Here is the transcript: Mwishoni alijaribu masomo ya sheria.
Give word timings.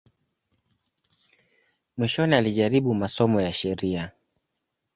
Mwishoni 1.97 2.35
alijaribu 2.35 2.93
masomo 2.93 3.41
ya 3.41 3.53
sheria. 3.53 4.11